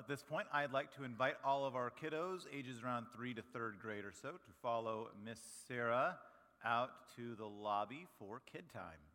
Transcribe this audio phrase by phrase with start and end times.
[0.00, 3.42] at this point, I'd like to invite all of our kiddos, ages around three to
[3.52, 5.38] third grade or so, to follow Miss
[5.68, 6.16] Sarah
[6.64, 9.09] out to the lobby for kid time.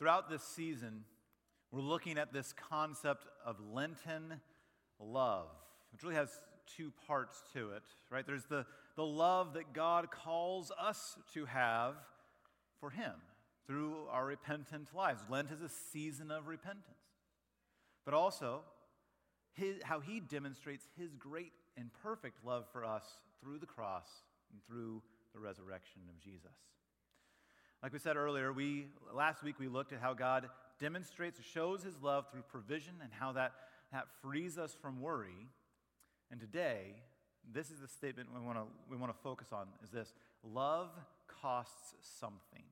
[0.00, 1.04] Throughout this season,
[1.70, 4.40] we're looking at this concept of Lenten
[4.98, 5.48] love,
[5.92, 6.30] which really has
[6.74, 8.26] two parts to it, right?
[8.26, 8.64] There's the,
[8.96, 11.96] the love that God calls us to have
[12.80, 13.12] for Him
[13.66, 15.20] through our repentant lives.
[15.28, 16.86] Lent is a season of repentance.
[18.06, 18.60] But also,
[19.52, 23.04] his, how He demonstrates His great and perfect love for us
[23.42, 24.08] through the cross
[24.50, 25.02] and through
[25.34, 26.56] the resurrection of Jesus.
[27.82, 31.94] Like we said earlier, we last week we looked at how God demonstrates, shows his
[32.02, 33.52] love through provision and how that,
[33.92, 35.48] that frees us from worry.
[36.30, 36.94] And today,
[37.50, 40.12] this is the statement we want to we want to focus on is this
[40.44, 40.90] love
[41.40, 42.64] costs something.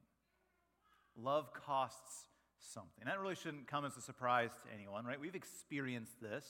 [1.17, 2.27] Love costs
[2.61, 3.05] something.
[3.07, 5.19] That really shouldn't come as a surprise to anyone, right?
[5.19, 6.45] We've experienced this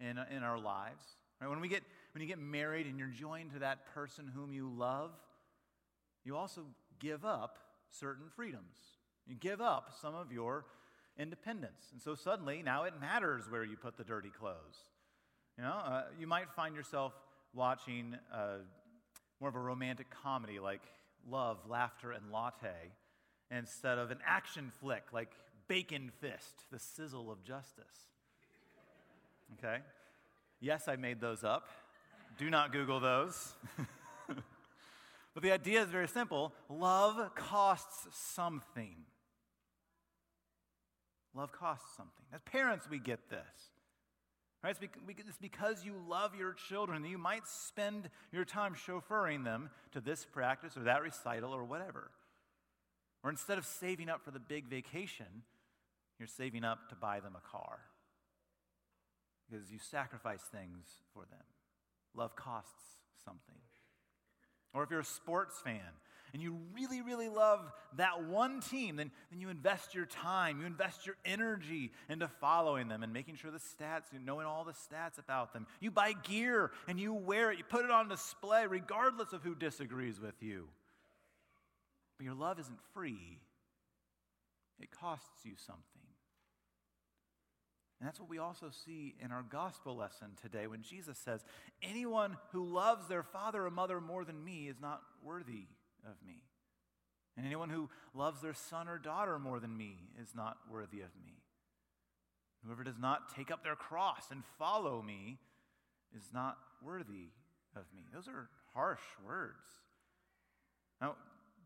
[0.00, 1.04] in, in our lives.
[1.40, 1.48] Right?
[1.48, 1.82] When, we get,
[2.14, 5.10] when you get married and you're joined to that person whom you love,
[6.24, 6.62] you also
[6.98, 7.58] give up
[7.92, 8.76] certain freedoms.
[9.26, 10.64] You give up some of your
[11.18, 11.88] independence.
[11.92, 14.90] And so suddenly, now it matters where you put the dirty clothes.
[15.56, 17.12] You know, uh, you might find yourself
[17.54, 18.58] watching uh,
[19.40, 20.82] more of a romantic comedy like
[21.28, 22.90] Love, Laughter, and Latte
[23.50, 25.30] instead of an action flick like
[25.68, 28.08] Bacon Fist, The Sizzle of Justice.
[29.58, 29.78] Okay?
[30.60, 31.68] Yes, I made those up.
[32.38, 33.54] Do not Google those.
[35.34, 38.96] But the idea is very simple love costs something.
[41.34, 42.26] Love costs something.
[42.32, 43.40] As parents, we get this.
[44.62, 44.76] Right?
[44.80, 50.00] It's because you love your children that you might spend your time chauffeuring them to
[50.00, 52.10] this practice or that recital or whatever.
[53.24, 55.42] Or instead of saving up for the big vacation,
[56.18, 57.80] you're saving up to buy them a car.
[59.50, 61.44] Because you sacrifice things for them.
[62.14, 63.56] Love costs something.
[64.74, 65.80] Or if you're a sports fan
[66.32, 67.60] and you really, really love
[67.96, 72.88] that one team, then, then you invest your time, you invest your energy into following
[72.88, 75.66] them and making sure the stats, you knowing all the stats about them.
[75.80, 79.54] You buy gear and you wear it, you put it on display regardless of who
[79.54, 80.68] disagrees with you.
[82.18, 83.40] But your love isn't free,
[84.80, 86.01] it costs you something.
[88.02, 91.44] And that's what we also see in our gospel lesson today when Jesus says,
[91.84, 95.68] Anyone who loves their father or mother more than me is not worthy
[96.04, 96.42] of me.
[97.36, 101.10] And anyone who loves their son or daughter more than me is not worthy of
[101.24, 101.44] me.
[102.66, 105.38] Whoever does not take up their cross and follow me
[106.12, 107.28] is not worthy
[107.76, 108.02] of me.
[108.12, 109.68] Those are harsh words.
[111.00, 111.14] Now,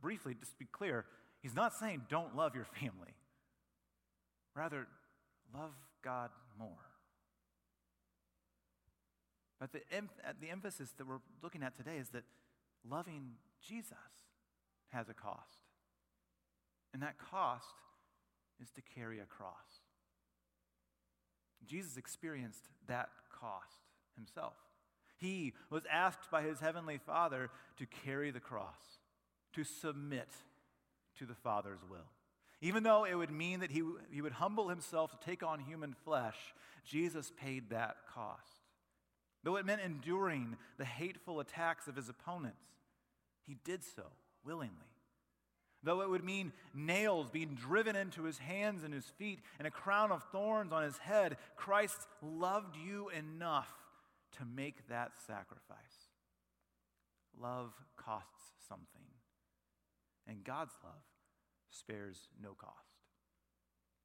[0.03, 1.07] briefly, just to be clear,
[1.41, 3.15] he's not saying don't love your family.
[4.55, 4.87] Rather,
[5.55, 5.73] love
[6.07, 6.71] God more.
[9.59, 12.23] But the, uh, the emphasis that we're looking at today is that
[12.89, 13.33] loving
[13.67, 13.97] Jesus
[14.91, 15.59] has a cost.
[16.95, 17.75] And that cost
[18.63, 19.83] is to carry a cross.
[21.67, 23.09] Jesus experienced that
[23.41, 23.83] cost
[24.15, 24.55] himself.
[25.19, 29.01] He was asked by his heavenly Father to carry the cross,
[29.55, 30.29] to submit
[31.19, 32.16] to the Father's will.
[32.61, 35.95] Even though it would mean that he, he would humble himself to take on human
[36.05, 36.37] flesh,
[36.85, 38.43] Jesus paid that cost.
[39.45, 42.65] Though it meant enduring the hateful attacks of his opponents,
[43.47, 44.05] he did so
[44.45, 44.73] willingly.
[45.83, 49.71] Though it would mean nails being driven into his hands and his feet and a
[49.71, 53.71] crown of thorns on his head, Christ loved you enough
[54.39, 55.79] to make that sacrifice.
[57.41, 59.07] Love costs something,
[60.27, 61.03] and God's love
[61.71, 62.87] spares no cost.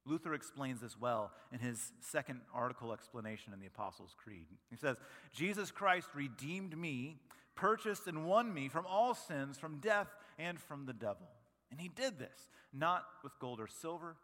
[0.04, 4.46] Luther explains this well in his second article explanation in the Apostles' Creed.
[4.68, 4.96] He says,
[5.32, 7.18] Jesus Christ redeemed me,
[7.54, 11.28] purchased and won me from all sins, from death, and from the devil.
[11.70, 14.16] And he did this not with gold or silver,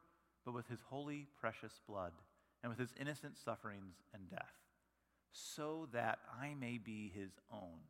[0.44, 2.12] but with his holy, precious blood,
[2.62, 4.54] and with his innocent sufferings and death,
[5.32, 7.80] so that I may be his own,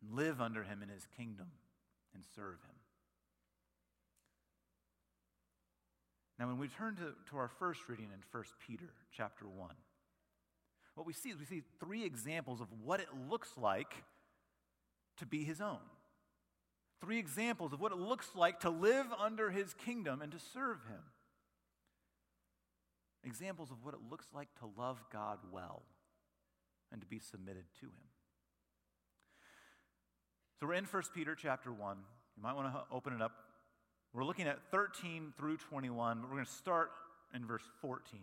[0.00, 1.48] and live under him in his kingdom,
[2.14, 2.79] and serve him.
[6.40, 9.70] Now, when we turn to, to our first reading in 1 Peter chapter 1,
[10.94, 13.92] what we see is we see three examples of what it looks like
[15.18, 15.78] to be his own,
[17.00, 20.84] Three examples of what it looks like to live under his kingdom and to serve
[20.84, 21.00] him.
[23.24, 25.82] Examples of what it looks like to love God well
[26.92, 28.08] and to be submitted to him.
[30.58, 31.96] So we're in 1 Peter chapter 1.
[32.36, 33.32] You might want to open it up.
[34.12, 36.90] We're looking at 13 through 21, but we're going to start
[37.34, 38.20] in verse 14.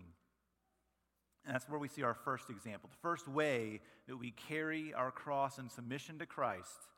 [1.45, 2.89] And that's where we see our first example.
[2.92, 6.89] The first way that we carry our cross in submission to Christ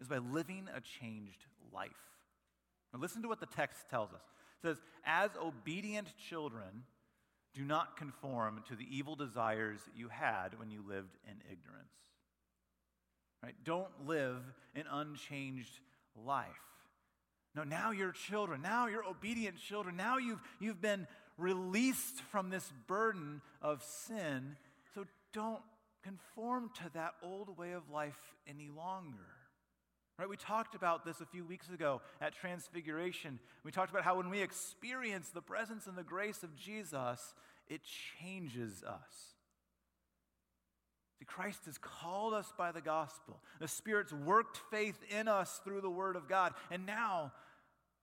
[0.00, 1.90] is by living a changed life.
[2.92, 4.22] Now, listen to what the text tells us.
[4.62, 6.84] It says, As obedient children,
[7.54, 11.92] do not conform to the evil desires you had when you lived in ignorance.
[13.42, 13.54] Right?
[13.64, 14.38] Don't live
[14.74, 15.80] an unchanged
[16.16, 16.46] life.
[17.54, 18.62] No, now you're children.
[18.62, 19.96] Now you're obedient children.
[19.96, 21.06] Now you've, you've been
[21.36, 24.56] released from this burden of sin.
[24.94, 25.62] So don't
[26.02, 29.18] conform to that old way of life any longer.
[30.18, 30.28] Right?
[30.28, 33.38] We talked about this a few weeks ago at Transfiguration.
[33.64, 37.34] We talked about how when we experience the presence and the grace of Jesus,
[37.68, 37.80] it
[38.20, 39.34] changes us.
[41.24, 43.40] Christ has called us by the gospel.
[43.60, 47.32] The Spirit's worked faith in us through the Word of God, and now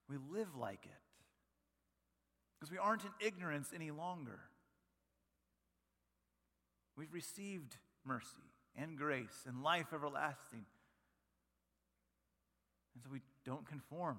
[0.08, 0.90] we live like it.
[2.58, 4.40] Because we aren't in ignorance any longer.
[6.96, 8.26] We've received mercy
[8.76, 10.66] and grace and life everlasting.
[12.94, 14.18] And so we don't conform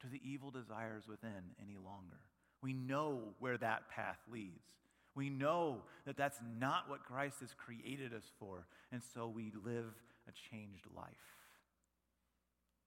[0.00, 2.20] to the evil desires within any longer.
[2.62, 4.70] We know where that path leads.
[5.16, 9.94] We know that that's not what Christ has created us for, and so we live
[10.28, 11.06] a changed life.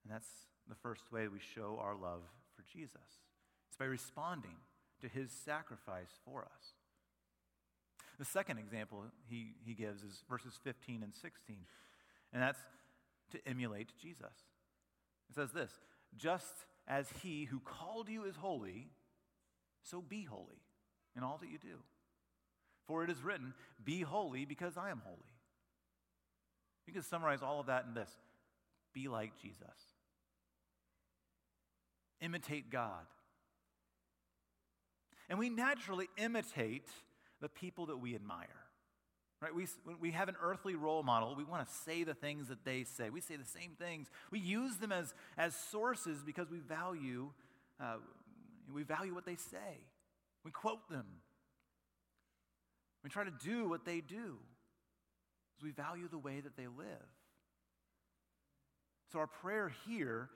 [0.04, 0.30] And that's
[0.70, 2.22] the first way we show our love
[2.56, 3.02] for Jesus.
[3.68, 4.58] It's by responding
[5.02, 6.74] to his sacrifice for us.
[8.20, 11.56] The second example he, he gives is verses 15 and 16,
[12.32, 12.60] and that's
[13.32, 14.26] to emulate Jesus.
[15.30, 15.72] It says this
[16.16, 18.90] just as he who called you is holy,
[19.84, 20.62] so be holy
[21.16, 21.80] in all that you do.
[22.90, 23.54] For it is written,
[23.86, 25.20] Be holy because I am holy.
[26.88, 28.10] You can summarize all of that in this
[28.96, 29.78] be like Jesus,
[32.20, 33.06] imitate God.
[35.30, 36.88] And we naturally imitate
[37.40, 38.48] the people that we admire.
[39.40, 39.54] Right?
[39.54, 39.68] We,
[40.02, 41.36] we have an earthly role model.
[41.36, 43.12] We want to say the things that they say.
[43.12, 44.08] We say the same things.
[44.32, 47.30] We use them as, as sources because we value,
[47.80, 47.98] uh,
[48.74, 49.86] we value what they say.
[50.44, 51.06] We quote them.
[53.04, 54.38] We try to do what they do.
[55.52, 57.08] Because we value the way that they live.
[59.12, 60.30] So our prayer here,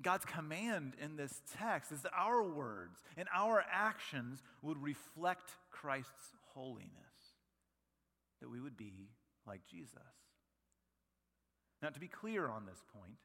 [0.00, 6.34] God's command in this text, is that our words and our actions would reflect Christ's
[6.54, 6.88] holiness
[8.40, 9.10] that we would be
[9.46, 9.92] like Jesus.
[11.82, 13.16] Now, to be clear on this point,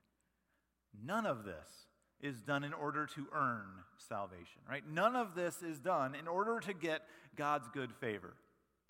[1.03, 1.87] none of this
[2.21, 3.65] is done in order to earn
[3.97, 4.83] salvation, right?
[4.89, 7.01] None of this is done in order to get
[7.35, 8.33] God's good favor.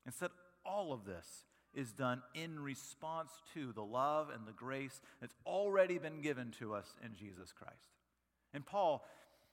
[0.05, 0.29] Instead,
[0.65, 1.25] all of this
[1.73, 6.73] is done in response to the love and the grace that's already been given to
[6.73, 7.89] us in Jesus Christ.
[8.53, 9.03] And Paul,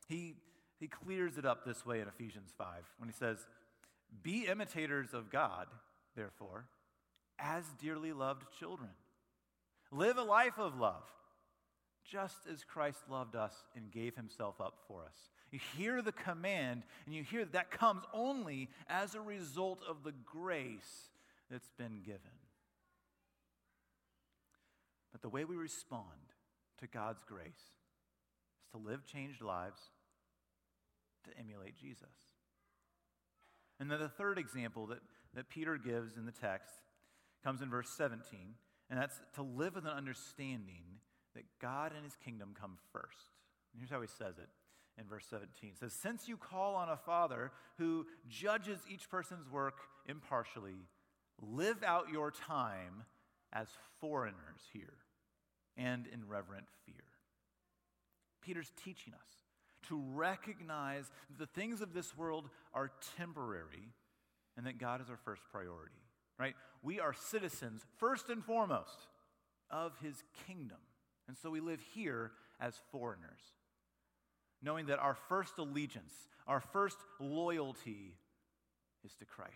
[0.09, 0.35] he,
[0.79, 2.67] he clears it up this way in Ephesians 5
[2.99, 3.39] when he says,
[4.23, 5.67] Be imitators of God
[6.15, 6.67] therefore,
[7.39, 8.91] as dearly loved children.
[9.91, 11.03] Live a life of love,
[12.11, 15.31] just as Christ loved us and gave himself up for us.
[15.51, 20.03] You hear the command, and you hear that, that comes only as a result of
[20.05, 21.11] the grace
[21.51, 22.21] that's been given.
[25.13, 26.05] But the way we respond
[26.79, 27.49] to God's grace
[28.63, 29.81] is to live changed lives,
[31.25, 32.09] to emulate Jesus.
[33.79, 35.01] And then the third example that
[35.35, 36.75] that Peter gives in the text
[37.45, 38.55] comes in verse 17,
[38.89, 40.83] and that's to live with an understanding
[41.35, 43.31] that God and his kingdom come first.
[43.77, 44.49] Here's how he says it
[45.01, 45.71] in verse 17.
[45.71, 50.87] It says, Since you call on a father who judges each person's work impartially,
[51.41, 53.05] live out your time
[53.53, 53.69] as
[54.01, 54.99] foreigners here
[55.77, 56.95] and in reverent fear.
[58.43, 59.29] Peter's teaching us
[59.89, 63.93] to recognize that the things of this world are temporary
[64.57, 65.95] and that God is our first priority,
[66.39, 66.55] right?
[66.83, 69.07] We are citizens, first and foremost,
[69.71, 70.79] of his kingdom.
[71.31, 73.39] And so we live here as foreigners,
[74.61, 76.13] knowing that our first allegiance,
[76.49, 78.17] our first loyalty
[79.05, 79.55] is to Christ.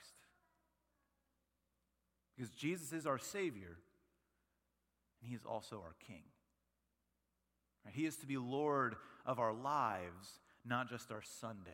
[2.37, 3.77] Because Jesus is our Savior,
[5.21, 6.23] and He is also our King.
[7.91, 8.95] He is to be Lord
[9.27, 11.65] of our lives, not just our Sundays.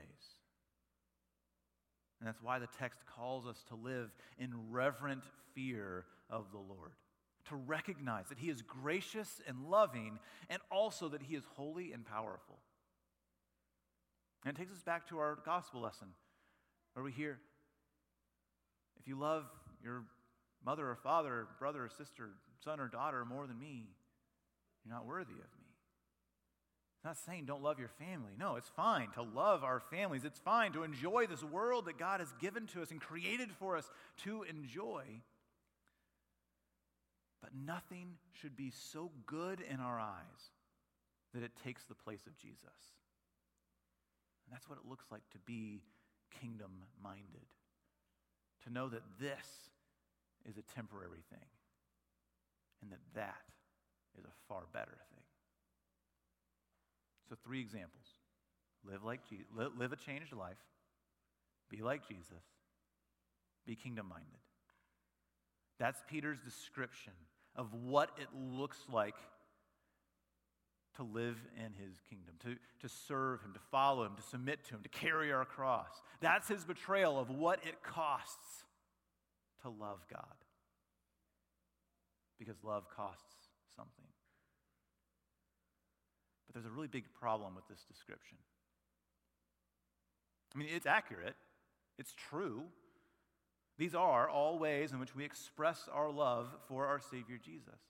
[2.19, 6.93] And that's why the text calls us to live in reverent fear of the Lord.
[7.49, 10.19] To recognize that He is gracious and loving,
[10.49, 12.59] and also that He is holy and powerful.
[14.45, 16.09] And it takes us back to our gospel lesson
[16.95, 17.39] where we hear
[18.99, 19.45] if you love
[19.83, 20.05] your
[20.65, 22.31] mother or father, brother or sister,
[22.65, 23.89] son or daughter more than me,
[24.85, 25.71] you're not worthy of me.
[26.97, 28.33] It's not saying don't love your family.
[28.39, 30.27] No, it's fine to love our families.
[30.27, 33.79] It's fine to enjoy this world that God has given to us and created for
[33.79, 33.91] us
[34.25, 35.05] to enjoy.
[37.41, 40.51] But nothing should be so good in our eyes
[41.33, 42.95] that it takes the place of Jesus.
[44.45, 45.83] And that's what it looks like to be
[46.41, 46.71] kingdom
[47.03, 47.47] minded.
[48.65, 49.71] To know that this
[50.49, 51.49] is a temporary thing
[52.83, 53.45] and that that
[54.19, 55.25] is a far better thing.
[57.29, 58.07] So, three examples
[58.85, 60.57] live, like Je- live a changed life,
[61.71, 62.43] be like Jesus,
[63.67, 64.41] be kingdom minded.
[65.79, 67.13] That's Peter's description
[67.57, 69.17] of what it looks like
[70.97, 74.75] to live in his kingdom, to, to serve him, to follow him, to submit to
[74.75, 76.03] him, to carry our cross.
[76.21, 78.65] That's his betrayal of what it costs
[79.63, 80.25] to love God.
[82.39, 83.35] Because love costs
[83.77, 84.07] something.
[86.47, 88.39] But there's a really big problem with this description.
[90.55, 91.37] I mean, it's accurate,
[91.99, 92.65] it's true.
[93.81, 97.81] These are all ways in which we express our love for our Savior Jesus.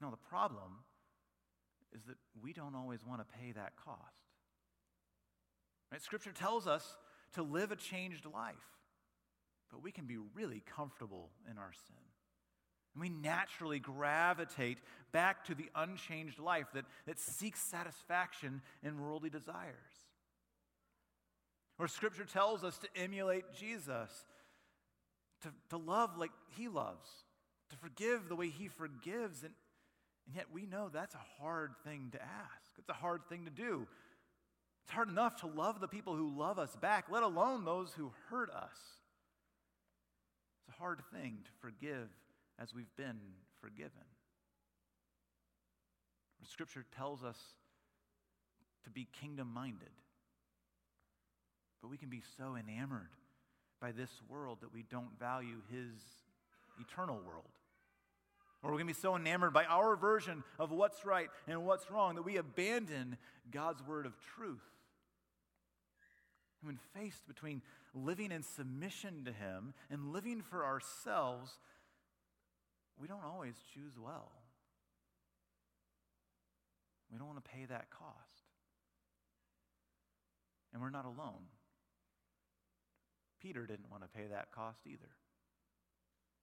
[0.00, 0.78] Now, the problem
[1.94, 4.00] is that we don't always want to pay that cost.
[5.92, 6.00] Right?
[6.00, 6.96] Scripture tells us
[7.34, 8.54] to live a changed life,
[9.70, 12.02] but we can be really comfortable in our sin.
[12.94, 14.78] And we naturally gravitate
[15.12, 19.74] back to the unchanged life that, that seeks satisfaction in worldly desires.
[21.80, 24.10] Or Scripture tells us to emulate Jesus,
[25.40, 27.08] to, to love like He loves,
[27.70, 29.42] to forgive the way He forgives.
[29.42, 29.54] And,
[30.26, 33.50] and yet we know that's a hard thing to ask, it's a hard thing to
[33.50, 33.88] do.
[34.84, 38.12] It's hard enough to love the people who love us back, let alone those who
[38.28, 38.76] hurt us.
[40.68, 42.08] It's a hard thing to forgive
[42.58, 43.20] as we've been
[43.60, 43.90] forgiven.
[46.44, 47.38] Scripture tells us
[48.84, 49.90] to be kingdom minded.
[51.80, 53.10] But we can be so enamored
[53.80, 55.92] by this world that we don't value his
[56.78, 57.48] eternal world.
[58.62, 61.90] Or we're going to be so enamored by our version of what's right and what's
[61.90, 63.16] wrong that we abandon
[63.50, 64.60] God's word of truth.
[66.60, 67.62] And when faced between
[67.94, 71.52] living in submission to Him and living for ourselves,
[73.00, 74.30] we don't always choose well.
[77.10, 78.14] We don't want to pay that cost.
[80.72, 81.48] And we're not alone.
[83.40, 85.10] Peter didn't want to pay that cost either.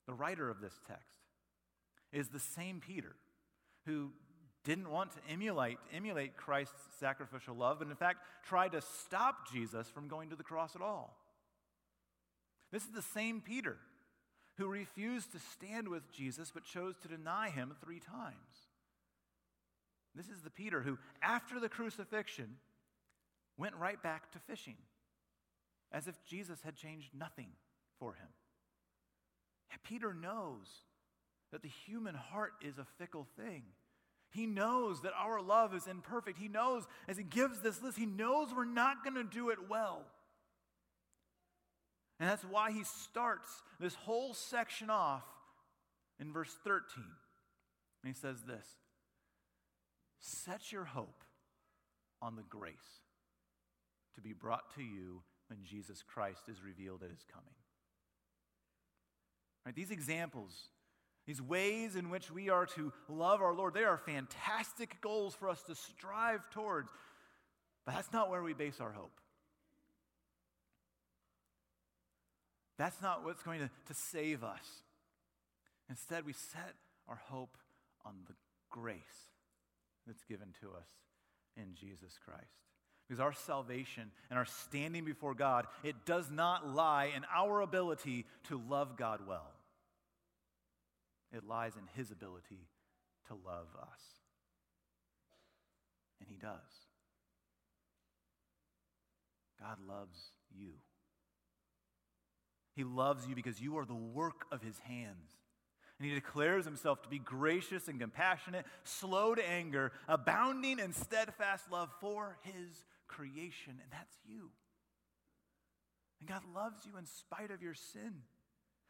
[0.07, 1.19] The writer of this text
[2.11, 3.15] is the same Peter
[3.85, 4.11] who
[4.63, 9.87] didn't want to emulate, emulate Christ's sacrificial love, but in fact tried to stop Jesus
[9.89, 11.17] from going to the cross at all.
[12.71, 13.77] This is the same Peter
[14.57, 18.35] who refused to stand with Jesus but chose to deny him three times.
[20.15, 22.55] This is the Peter who, after the crucifixion,
[23.57, 24.77] went right back to fishing
[25.91, 27.49] as if Jesus had changed nothing
[27.99, 28.27] for him.
[29.87, 30.67] Peter knows
[31.51, 33.63] that the human heart is a fickle thing.
[34.31, 36.37] He knows that our love is imperfect.
[36.37, 39.69] He knows, as he gives this list, he knows we're not going to do it
[39.69, 40.01] well.
[42.19, 43.47] And that's why he starts
[43.79, 45.23] this whole section off
[46.19, 46.81] in verse 13.
[48.03, 48.65] And he says this
[50.19, 51.23] Set your hope
[52.21, 52.75] on the grace
[54.15, 57.53] to be brought to you when Jesus Christ is revealed at his coming.
[59.65, 60.53] Right, these examples,
[61.25, 65.49] these ways in which we are to love our Lord, they are fantastic goals for
[65.49, 66.89] us to strive towards.
[67.85, 69.19] But that's not where we base our hope.
[72.77, 74.83] That's not what's going to, to save us.
[75.89, 76.75] Instead, we set
[77.07, 77.57] our hope
[78.05, 78.35] on the
[78.69, 79.31] grace
[80.05, 80.87] that's given to us
[81.55, 82.66] in Jesus Christ.
[83.07, 88.25] Because our salvation and our standing before God, it does not lie in our ability
[88.49, 89.53] to love God well.
[91.31, 92.67] It lies in His ability
[93.27, 94.01] to love us.
[96.19, 96.87] And He does.
[99.59, 100.19] God loves
[100.55, 100.73] you.
[102.75, 105.31] He loves you because you are the work of his hands.
[105.97, 111.71] And he declares himself to be gracious and compassionate, slow to anger, abounding in steadfast
[111.71, 113.79] love for his creation.
[113.81, 114.49] And that's you.
[116.19, 118.23] And God loves you in spite of your sin.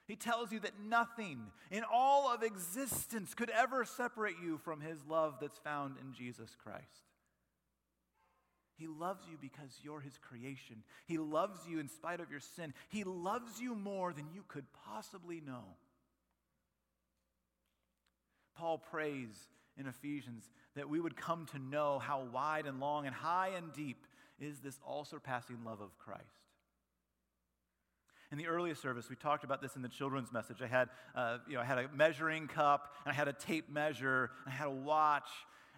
[0.08, 5.00] He tells you that nothing in all of existence could ever separate you from his
[5.06, 6.86] love that's found in Jesus Christ.
[8.78, 10.84] He loves you because you're his creation.
[11.08, 12.74] He loves you in spite of your sin.
[12.90, 15.64] He loves you more than you could possibly know.
[18.56, 19.48] Paul prays
[19.78, 23.74] in Ephesians that we would come to know how wide and long and high and
[23.74, 24.07] deep
[24.40, 26.24] is this all surpassing love of Christ.
[28.32, 30.62] In the earliest service, we talked about this in the children's message.
[30.62, 33.70] I had, uh, you know, I had a measuring cup, and I had a tape
[33.70, 35.30] measure, and I had a watch,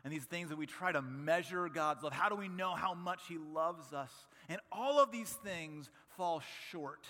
[0.03, 2.13] and these things that we try to measure God's love.
[2.13, 4.11] How do we know how much He loves us?
[4.47, 7.05] And all of these things fall short.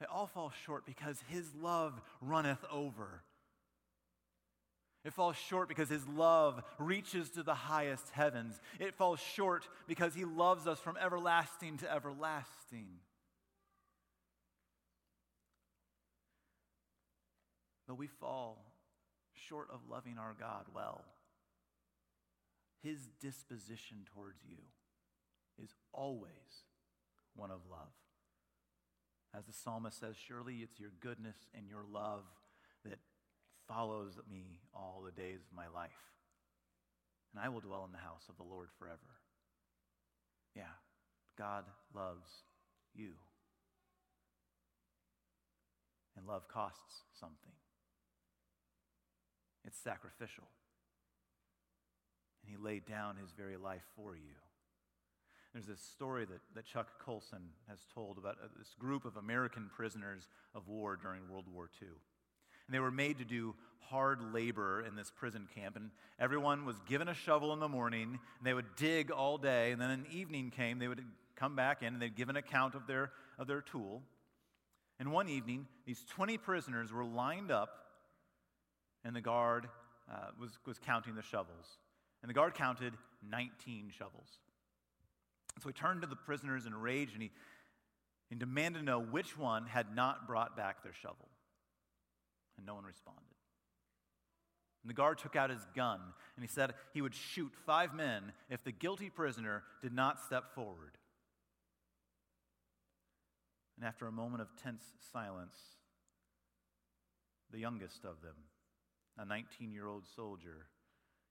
[0.00, 3.22] They all fall short because His love runneth over.
[5.04, 8.58] It falls short because his love reaches to the highest heavens.
[8.80, 12.88] It falls short because he loves us from everlasting to everlasting.
[17.86, 18.64] But we fall
[19.34, 21.04] short of loving our God well.
[22.82, 24.56] His disposition towards you
[25.62, 26.30] is always
[27.36, 27.92] one of love.
[29.36, 32.22] As the psalmist says, surely it's your goodness and your love
[33.74, 35.90] follows me all the days of my life.
[37.32, 38.98] And I will dwell in the house of the Lord forever.
[40.54, 40.74] Yeah,
[41.36, 41.64] God
[41.94, 42.28] loves
[42.94, 43.10] you.
[46.16, 47.52] And love costs something,
[49.64, 50.44] it's sacrificial.
[52.42, 54.36] And he laid down his very life for you.
[55.52, 59.70] There's this story that, that Chuck Colson has told about uh, this group of American
[59.74, 61.88] prisoners of war during World War II.
[62.66, 63.54] And they were made to do
[63.90, 65.76] hard labor in this prison camp.
[65.76, 69.72] And everyone was given a shovel in the morning, and they would dig all day.
[69.72, 71.04] And then an evening came, they would
[71.36, 74.02] come back in, and they'd give an account of their, of their tool.
[74.98, 77.70] And one evening, these 20 prisoners were lined up,
[79.04, 79.68] and the guard
[80.10, 81.78] uh, was, was counting the shovels.
[82.22, 82.94] And the guard counted
[83.30, 84.38] 19 shovels.
[85.62, 87.30] So he turned to the prisoners in rage and he,
[88.28, 91.28] he demanded to know which one had not brought back their shovel
[92.56, 93.22] and no one responded.
[94.82, 96.00] And the guard took out his gun
[96.36, 100.54] and he said he would shoot five men if the guilty prisoner did not step
[100.54, 100.98] forward.
[103.76, 105.56] And after a moment of tense silence,
[107.50, 108.36] the youngest of them,
[109.18, 110.66] a 19 year old soldier,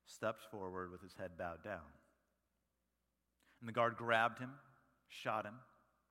[0.06, 1.94] stepped forward with his head bowed down.
[3.62, 4.52] And the guard grabbed him,
[5.10, 5.56] shot him,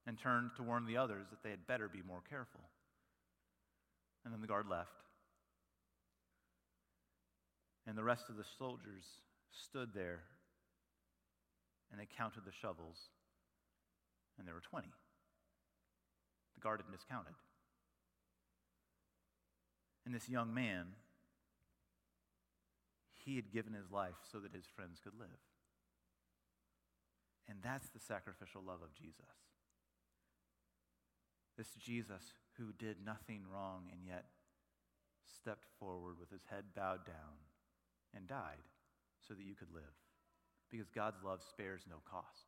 [0.07, 2.61] and turned to warn the others that they had better be more careful.
[4.25, 5.02] And then the guard left.
[7.87, 9.05] And the rest of the soldiers
[9.51, 10.21] stood there
[11.93, 13.11] and they counted the shovels,
[14.39, 14.89] and there were 20.
[14.89, 17.35] The guard had miscounted.
[20.07, 20.87] And this young man,
[23.25, 25.29] he had given his life so that his friends could live.
[27.47, 29.37] And that's the sacrificial love of Jesus.
[31.59, 34.25] This Jesus who did nothing wrong and yet
[35.37, 37.52] stepped forward with his head bowed down
[38.17, 38.63] and died
[39.27, 39.83] so that you could live.
[40.71, 42.47] Because God's love spares no cost.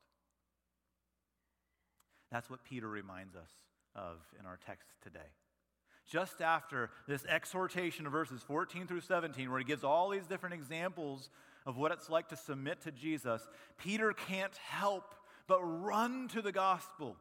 [2.31, 3.51] That's what Peter reminds us
[3.95, 5.21] of in our text today.
[6.07, 10.55] Just after this exhortation of verses 14 through 17, where he gives all these different
[10.55, 11.31] examples
[11.65, 13.47] of what it's like to submit to Jesus,
[13.79, 15.15] Peter can't help
[15.47, 17.17] but run to the gospel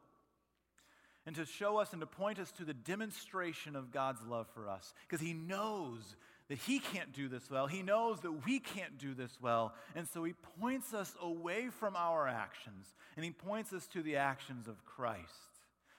[1.25, 4.67] and to show us and to point us to the demonstration of God's love for
[4.67, 6.15] us because he knows
[6.49, 7.67] that he can't do this well.
[7.67, 9.73] He knows that we can't do this well.
[9.95, 14.17] And so he points us away from our actions and he points us to the
[14.17, 15.21] actions of Christ,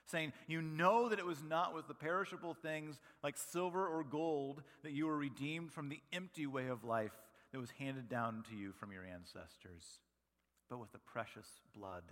[0.06, 4.62] saying, You know that it was not with the perishable things like silver or gold
[4.82, 7.12] that you were redeemed from the empty way of life
[7.52, 10.00] that was handed down to you from your ancestors,
[10.68, 12.02] but with the precious blood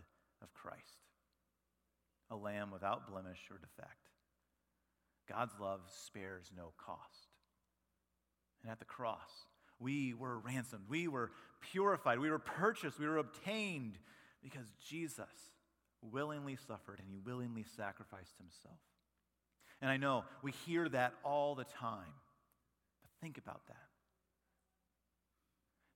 [0.40, 1.06] of Christ,
[2.30, 4.08] a lamb without blemish or defect.
[5.28, 7.31] God's love spares no cost.
[8.62, 9.30] And at the cross,
[9.78, 10.84] we were ransomed.
[10.88, 12.18] We were purified.
[12.18, 12.98] We were purchased.
[12.98, 13.98] We were obtained
[14.42, 15.26] because Jesus
[16.00, 18.78] willingly suffered and he willingly sacrificed himself.
[19.80, 22.14] And I know we hear that all the time.
[23.02, 23.76] But think about that.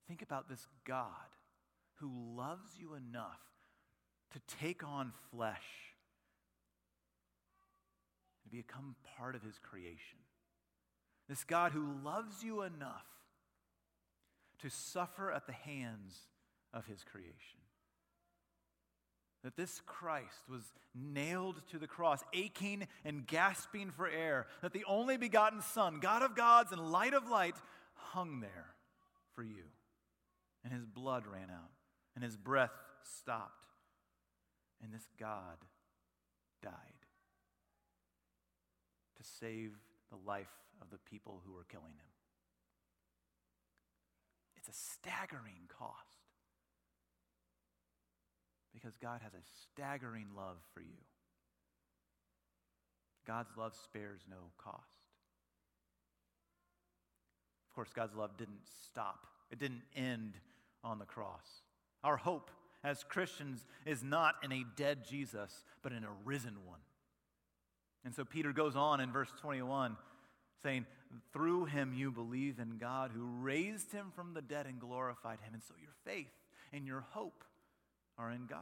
[0.07, 1.07] Think about this God
[1.95, 3.39] who loves you enough
[4.33, 5.63] to take on flesh
[8.43, 10.19] and become part of his creation.
[11.27, 13.05] This God who loves you enough
[14.59, 16.17] to suffer at the hands
[16.73, 17.59] of his creation.
[19.43, 20.61] that this Christ was
[20.93, 26.21] nailed to the cross, aching and gasping for air, that the only begotten Son, God
[26.21, 27.55] of gods and light of light,
[27.93, 28.73] hung there
[29.35, 29.63] for you.
[30.65, 31.71] And his blood ran out,
[32.13, 33.67] and his breath stopped,
[34.83, 35.57] and this God
[36.61, 36.73] died
[39.15, 39.71] to save
[40.09, 42.11] the life of the people who were killing him.
[44.57, 45.93] It's a staggering cost
[48.73, 50.97] because God has a staggering love for you.
[53.25, 54.83] God's love spares no cost.
[57.69, 60.33] Of course, God's love didn't stop, it didn't end
[60.83, 61.61] on the cross.
[62.03, 62.51] Our hope
[62.83, 66.79] as Christians is not in a dead Jesus, but in a risen one.
[68.07, 69.97] And so Peter goes on in verse 21
[70.63, 70.85] saying,
[71.33, 75.53] Through him you believe in God who raised him from the dead and glorified him.
[75.53, 76.31] And so your faith
[76.71, 77.43] and your hope
[78.17, 78.59] are in God,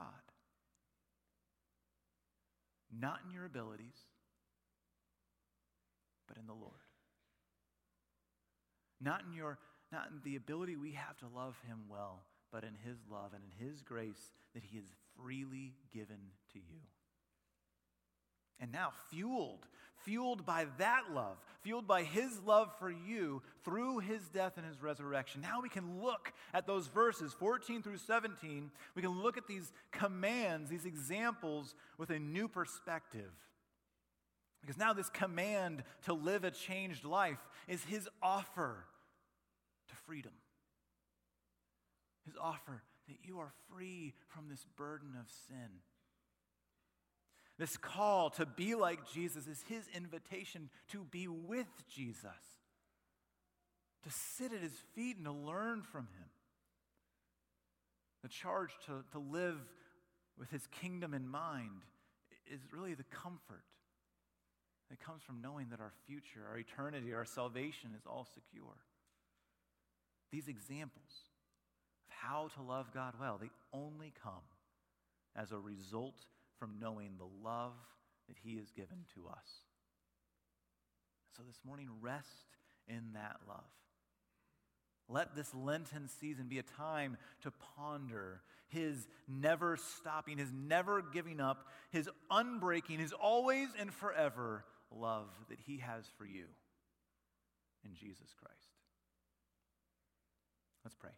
[2.99, 3.93] not in your abilities,
[6.27, 6.73] but in the Lord.
[8.99, 9.59] Not in your
[9.91, 13.43] not in the ability we have to love him well, but in his love and
[13.43, 16.17] in his grace that he has freely given
[16.53, 16.81] to you.
[18.59, 19.67] And now, fueled,
[20.03, 24.81] fueled by that love, fueled by his love for you through his death and his
[24.81, 28.71] resurrection, now we can look at those verses 14 through 17.
[28.95, 33.31] We can look at these commands, these examples, with a new perspective.
[34.61, 37.37] Because now, this command to live a changed life
[37.67, 38.85] is his offer
[39.89, 40.31] to freedom.
[42.25, 45.81] His offer that you are free from this burden of sin
[47.57, 52.31] this call to be like Jesus is his invitation to be with Jesus,
[54.03, 56.29] to sit at his feet and to learn from him.
[58.23, 59.57] The charge to, to live
[60.37, 61.83] with his kingdom in mind
[62.51, 63.63] is really the comfort
[64.89, 68.75] that comes from knowing that our future, our eternity, our salvation is all secure.
[70.31, 71.29] These examples
[72.07, 74.43] of how to love God well, they only come
[75.35, 76.25] as a result
[76.59, 77.73] from knowing the love
[78.27, 79.47] that He has given to us.
[81.35, 82.47] So this morning, rest
[82.87, 83.63] in that love.
[85.07, 91.39] Let this Lenten season be a time to ponder His never stopping, His never giving
[91.39, 96.45] up, His unbreaking, His always and forever love that He has for you
[97.83, 98.55] in Jesus Christ.
[100.83, 101.11] Let's pray.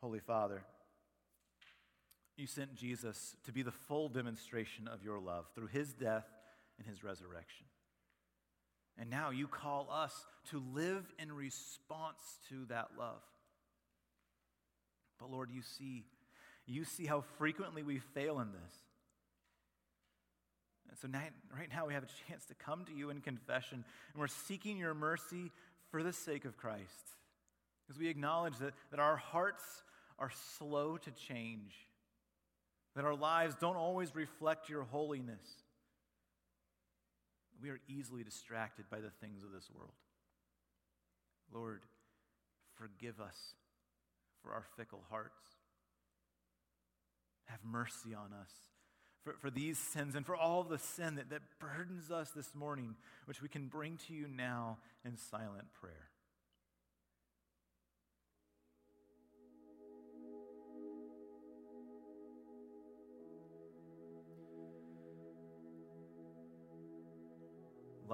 [0.00, 0.62] Holy Father,
[2.36, 6.26] you sent Jesus to be the full demonstration of your love through his death
[6.78, 7.66] and his resurrection.
[8.98, 10.12] And now you call us
[10.50, 13.22] to live in response to that love.
[15.18, 16.04] But Lord, you see,
[16.66, 18.74] you see how frequently we fail in this.
[20.88, 21.22] And so now,
[21.56, 24.78] right now we have a chance to come to you in confession, and we're seeking
[24.78, 25.50] your mercy
[25.90, 26.84] for the sake of Christ.
[27.86, 29.64] Because we acknowledge that, that our hearts
[30.18, 31.74] are slow to change
[32.96, 35.62] that our lives don't always reflect your holiness.
[37.62, 39.92] We are easily distracted by the things of this world.
[41.52, 41.82] Lord,
[42.74, 43.54] forgive us
[44.42, 45.40] for our fickle hearts.
[47.44, 48.50] Have mercy on us
[49.22, 52.94] for, for these sins and for all the sin that, that burdens us this morning,
[53.26, 56.10] which we can bring to you now in silent prayer.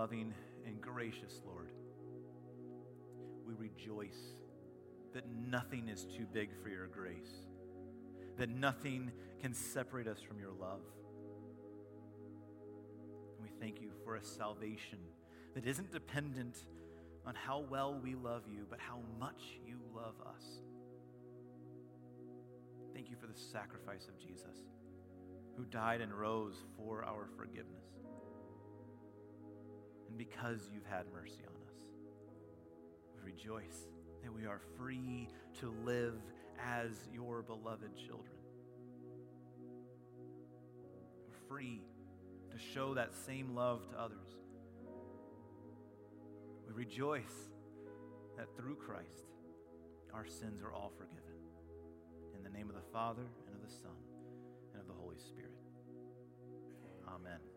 [0.02, 0.34] Loving
[0.66, 1.70] and gracious Lord,
[3.46, 4.34] we rejoice
[5.14, 7.46] that nothing is too big for your grace,
[8.36, 10.80] that nothing can separate us from your love.
[13.36, 14.98] And we thank you for a salvation
[15.54, 16.58] that isn't dependent
[17.24, 20.44] on how well we love you, but how much you love us.
[22.92, 24.64] Thank you for the sacrifice of Jesus,
[25.56, 28.01] who died and rose for our forgiveness
[30.12, 31.74] and because you've had mercy on us.
[33.16, 33.88] We rejoice
[34.22, 35.28] that we are free
[35.60, 36.20] to live
[36.62, 38.36] as your beloved children.
[41.26, 41.80] We're free
[42.50, 44.28] to show that same love to others.
[46.68, 47.50] We rejoice
[48.36, 49.30] that through Christ,
[50.12, 51.22] our sins are all forgiven.
[52.36, 53.96] In the name of the Father, and of the Son,
[54.72, 55.52] and of the Holy Spirit.
[57.08, 57.51] Amen.